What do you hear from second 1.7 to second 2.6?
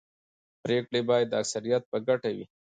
په ګټه وي